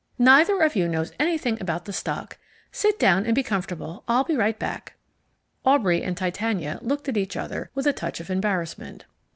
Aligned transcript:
"Neither 0.17 0.59
of 0.61 0.75
you 0.75 0.87
knows 0.87 1.11
anything 1.19 1.61
about 1.61 1.85
the 1.85 1.93
stock. 1.93 2.39
Sit 2.71 2.97
down 2.97 3.23
and 3.27 3.35
be 3.35 3.43
comfortable. 3.43 4.03
I'll 4.07 4.23
be 4.23 4.35
right 4.35 4.57
back." 4.57 4.95
Aubrey 5.63 6.01
and 6.01 6.17
Titania 6.17 6.79
looked 6.81 7.07
at 7.07 7.17
each 7.17 7.37
other 7.37 7.69
with 7.75 7.85
a 7.85 7.93
touch 7.93 8.19
of 8.19 8.31
embarrassment. 8.31 9.05